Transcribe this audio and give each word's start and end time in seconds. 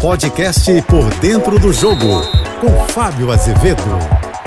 Podcast 0.00 0.82
Por 0.82 1.08
Dentro 1.20 1.58
do 1.58 1.72
Jogo, 1.72 2.22
com 2.60 2.70
Fábio 2.88 3.32
Azevedo. 3.32 3.82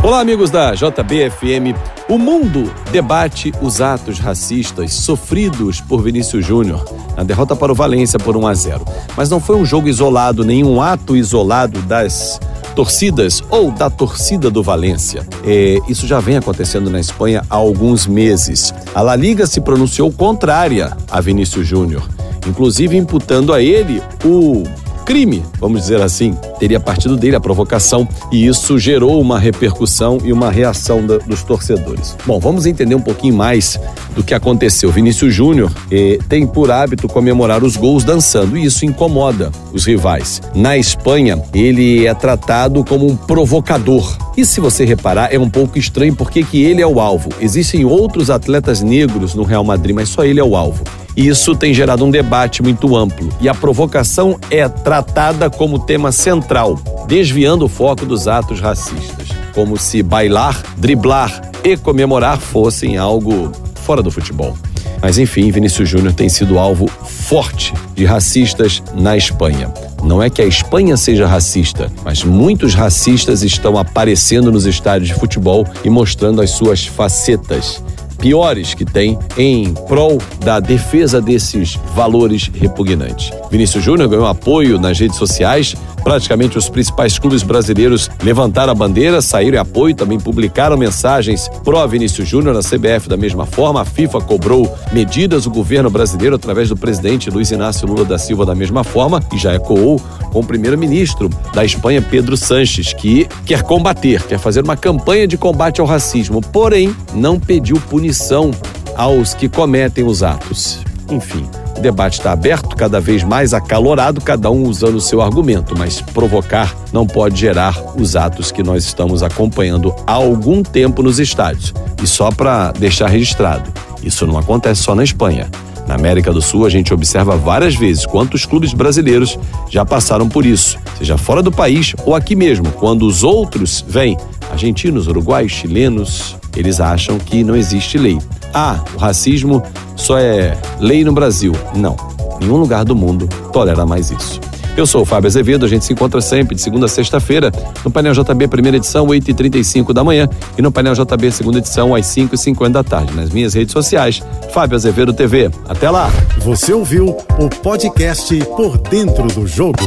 Olá, 0.04 0.20
amigos 0.22 0.52
da 0.52 0.76
JBFM. 0.76 1.76
O 2.08 2.20
mundo 2.20 2.72
debate 2.92 3.52
os 3.60 3.82
atos 3.82 4.20
racistas 4.20 4.94
sofridos 4.94 5.82
por 5.82 6.04
Vinícius 6.04 6.46
Júnior 6.46 6.86
na 7.18 7.24
derrota 7.24 7.56
para 7.56 7.72
o 7.72 7.76
Valência 7.76 8.20
por 8.20 8.38
1 8.38 8.48
a 8.48 8.54
0. 8.54 8.86
Mas 9.18 9.30
não 9.32 9.40
foi 9.40 9.56
um 9.56 9.66
jogo 9.66 9.90
isolado, 9.90 10.46
nenhum 10.46 10.80
ato 10.80 11.18
isolado 11.18 11.82
das 11.82 12.40
torcidas 12.76 13.44
ou 13.50 13.72
da 13.72 13.90
torcida 13.90 14.52
do 14.52 14.62
Valência. 14.62 15.28
É, 15.44 15.80
isso 15.90 16.06
já 16.06 16.20
vem 16.20 16.38
acontecendo 16.38 16.92
na 16.92 17.00
Espanha 17.00 17.44
há 17.50 17.56
alguns 17.56 18.06
meses. 18.06 18.72
A 18.94 19.02
La 19.02 19.16
Liga 19.16 19.48
se 19.48 19.60
pronunciou 19.60 20.12
contrária 20.12 20.96
a 21.10 21.20
Vinícius 21.20 21.68
Júnior, 21.68 22.08
inclusive 22.48 22.96
imputando 22.96 23.52
a 23.52 23.62
ele 23.62 24.02
o 24.24 24.64
crime, 25.10 25.44
vamos 25.60 25.82
dizer 25.82 26.00
assim, 26.04 26.38
teria 26.60 26.80
partido 26.80 27.18
dele 27.18 27.36
a 27.36 27.40
provocação 27.40 28.08
e 28.32 28.46
isso 28.46 28.78
gerou 28.78 29.20
uma 29.20 29.40
repercussão 29.40 30.20
e 30.24 30.32
uma 30.32 30.52
reação 30.52 31.04
da, 31.04 31.18
dos 31.18 31.42
torcedores. 31.42 32.16
Bom, 32.28 32.40
vamos 32.40 32.68
entender 32.68 32.94
um 32.94 33.02
pouquinho 33.02 33.34
mais 33.34 33.80
do 34.16 34.24
que 34.24 34.36
aconteceu. 34.36 34.92
Vinícius 34.92 35.34
Júnior 35.34 35.72
eh, 35.92 36.20
tem 36.30 36.46
por 36.46 36.70
hábito 36.70 37.08
comemorar 37.08 37.64
os 37.64 37.76
gols 37.76 38.04
dançando 38.04 38.56
e 38.56 38.66
isso 38.66 38.86
incomoda 38.86 39.52
os 39.74 39.84
rivais. 39.84 40.44
Na 40.54 40.78
Espanha, 40.78 41.42
ele 41.56 42.06
é 42.06 42.14
tratado 42.14 42.84
como 42.84 43.08
um 43.08 43.16
provocador. 43.16 44.16
E 44.38 44.46
se 44.46 44.62
você 44.62 44.86
reparar, 44.86 45.34
é 45.34 45.40
um 45.40 45.50
pouco 45.50 45.80
estranho 45.80 46.16
porque 46.16 46.44
que 46.44 46.62
ele 46.62 46.84
é 46.84 46.88
o 46.88 47.00
alvo. 47.00 47.30
Existem 47.42 47.84
outros 47.84 48.30
atletas 48.30 48.84
negros 48.84 49.34
no 49.34 49.42
Real 49.42 49.64
Madrid, 49.64 49.96
mas 49.96 50.10
só 50.10 50.24
ele 50.24 50.40
é 50.40 50.44
o 50.44 50.56
alvo. 50.56 50.84
Isso 51.20 51.54
tem 51.54 51.74
gerado 51.74 52.06
um 52.06 52.10
debate 52.10 52.64
muito 52.64 52.96
amplo 52.96 53.28
e 53.42 53.50
a 53.50 53.54
provocação 53.54 54.40
é 54.50 54.70
tratada 54.70 55.50
como 55.50 55.78
tema 55.78 56.14
central, 56.14 56.80
desviando 57.10 57.66
o 57.66 57.68
foco 57.68 58.06
dos 58.06 58.26
atos 58.26 58.62
racistas, 58.62 59.28
como 59.54 59.78
se 59.78 60.02
bailar, 60.02 60.64
driblar 60.78 61.42
e 61.62 61.76
comemorar 61.76 62.40
fossem 62.40 62.96
algo 62.96 63.52
fora 63.84 64.02
do 64.02 64.10
futebol. 64.10 64.58
Mas 65.02 65.18
enfim, 65.18 65.52
Vinícius 65.52 65.90
Júnior 65.90 66.14
tem 66.14 66.30
sido 66.30 66.58
alvo 66.58 66.88
forte 66.88 67.74
de 67.94 68.06
racistas 68.06 68.82
na 68.96 69.18
Espanha. 69.18 69.74
Não 70.02 70.24
é 70.24 70.30
que 70.30 70.42
a 70.42 70.46
Espanha 70.46 70.96
seja 70.96 71.28
racista, 71.28 71.92
mas 72.02 72.24
muitos 72.24 72.74
racistas 72.74 73.44
estão 73.44 73.78
aparecendo 73.78 74.54
nos 74.54 74.66
estádios 74.66 75.10
de 75.10 75.16
futebol 75.16 75.68
e 75.84 75.90
mostrando 75.90 76.42
as 76.42 76.52
suas 76.52 76.86
facetas 76.86 77.84
piores 78.20 78.74
que 78.74 78.86
tem 78.86 79.18
em 79.38 79.74
prol 79.88 80.20
da 80.44 80.60
defesa 80.60 81.22
desses 81.22 81.80
valores 81.96 82.52
repugnantes. 82.54 83.32
Vinícius 83.50 83.84
Júnior 83.84 84.10
ganhou 84.10 84.28
apoio 84.28 84.80
nas 84.80 85.00
redes 85.00 85.18
sociais 85.18 85.76
Praticamente 86.04 86.58
os 86.58 86.70
principais 86.70 87.20
clubes 87.20 87.44
brasileiros 87.44 88.10
levantaram 88.24 88.72
a 88.72 88.76
bandeira, 88.76 89.22
saíram 89.22 89.58
em 89.58 89.62
apoio, 89.62 89.96
também 89.96 90.20
publicaram 90.20 90.78
mensagens 90.78 91.50
pró 91.64 91.86
Vinícius 91.88 92.28
Júnior 92.28 92.56
na 92.56 92.62
CBF 92.62 93.08
da 93.08 93.18
mesma 93.18 93.46
forma. 93.46 93.82
A 93.82 93.86
FIFA 93.86 94.22
cobrou 94.22 94.74
medidas, 94.92 95.46
o 95.46 95.50
governo 95.50 95.90
brasileiro, 95.90 96.36
através 96.36 96.70
do 96.70 96.78
presidente 96.78 97.30
Luiz 97.30 97.52
Inácio 97.52 97.88
Lula 97.88 98.06
da 98.06 98.18
Silva, 98.18 98.46
da 98.46 98.56
mesma 98.56 98.84
forma, 98.84 99.22
e 99.34 99.38
já 99.38 99.54
ecoou 99.54 100.02
com 100.30 100.40
o 100.40 100.46
primeiro-ministro 100.46 101.30
da 101.54 101.66
Espanha, 101.66 102.02
Pedro 102.02 102.38
Sanches, 102.38 102.94
que 102.94 103.28
quer 103.46 103.64
combater, 103.64 104.24
quer 104.24 104.40
fazer 104.40 104.64
uma 104.64 104.78
campanha 104.78 105.28
de 105.28 105.38
combate 105.38 105.82
ao 105.82 105.88
racismo, 105.88 106.42
porém 106.42 106.96
não 107.14 107.40
pediu 107.40 107.78
punição 107.90 108.52
aos 108.96 109.34
que 109.34 109.48
cometem 109.48 110.04
os 110.04 110.24
atos. 110.24 110.80
Enfim, 111.10 111.48
o 111.76 111.82
debate 111.82 112.20
está 112.20 112.34
aberto, 112.34 112.76
cada 112.76 113.00
vez 113.00 113.24
mais 113.24 113.54
acalorado, 113.54 114.22
cada 114.22 114.52
um 114.52 114.64
usando 114.64 114.96
o 114.96 115.02
seu 115.02 115.22
argumento, 115.22 115.74
mas 115.78 116.02
provocar 116.02 116.76
não 116.92 117.08
pode 117.08 117.40
gerar 117.40 117.76
os 117.98 118.16
atos 118.16 118.52
que 118.52 118.62
nós 118.62 118.84
estamos 118.84 119.24
acompanhando 119.24 119.96
há 120.06 120.12
algum 120.12 120.62
tempo 120.62 121.02
nos 121.02 121.20
estádios. 121.20 121.74
E 122.04 122.06
só 122.06 122.32
para 122.32 122.72
deixar 122.74 123.08
registrado, 123.08 123.72
isso 124.04 124.28
não 124.28 124.38
acontece 124.38 124.84
só 124.84 124.94
na 124.94 125.04
Espanha. 125.04 125.50
Na 125.90 125.96
América 125.96 126.32
do 126.32 126.40
Sul, 126.40 126.68
a 126.68 126.70
gente 126.70 126.94
observa 126.94 127.36
várias 127.36 127.74
vezes 127.74 128.06
quantos 128.06 128.46
clubes 128.46 128.76
brasileiros 128.76 129.40
já 129.72 129.84
passaram 129.84 130.30
por 130.30 130.46
isso, 130.46 130.78
seja 131.00 131.18
fora 131.18 131.42
do 131.42 131.52
país 131.52 131.96
ou 132.06 132.14
aqui 132.14 132.36
mesmo, 132.36 132.72
quando 132.74 133.08
os 133.08 133.24
outros 133.24 133.84
vêm, 133.88 134.16
argentinos, 134.52 135.08
uruguaios, 135.08 135.52
chilenos, 135.52 136.38
eles 136.56 136.80
acham 136.80 137.18
que 137.18 137.44
não 137.44 137.56
existe 137.56 137.98
lei. 137.98 138.20
Ah, 138.54 138.84
o 138.94 139.00
racismo 139.00 139.64
só 139.96 140.20
é 140.20 140.56
lei 140.80 141.04
no 141.04 141.12
Brasil. 141.12 141.54
Não. 141.76 141.98
Nenhum 142.40 142.58
lugar 142.58 142.86
do 142.86 142.96
mundo 142.96 143.28
tolera 143.52 143.84
mais 143.84 144.12
isso. 144.12 144.40
Eu 144.80 144.88
sou 144.88 145.02
o 145.02 145.06
Fábio 145.06 145.28
Azevedo, 145.28 145.66
a 145.66 145.68
gente 145.68 145.84
se 145.84 145.92
encontra 145.92 146.22
sempre 146.22 146.56
de 146.56 146.62
segunda 146.62 146.86
a 146.86 146.88
sexta-feira 146.88 147.52
no 147.84 147.92
painel 147.92 148.14
JB, 148.14 148.48
primeira 148.48 148.78
edição, 148.78 149.06
8h35 149.08 149.92
da 149.92 150.06
manhã, 150.06 150.30
e 150.58 150.62
no 150.62 150.72
painel 150.72 150.94
JB, 150.94 151.34
segunda 151.34 151.58
edição, 151.58 151.94
às 151.94 152.06
5h50 152.06 152.70
da 152.70 152.82
tarde. 152.82 153.14
Nas 153.14 153.30
minhas 153.30 153.54
redes 153.54 153.74
sociais, 153.74 154.24
Fábio 154.54 154.78
Azevedo 154.78 155.12
TV. 155.12 155.52
Até 155.68 155.90
lá! 155.90 156.10
Você 156.38 156.72
ouviu 156.72 157.10
o 157.38 157.50
podcast 157.62 158.34
Por 158.56 158.78
Dentro 158.78 159.28
do 159.28 159.46
Jogo. 159.46 159.84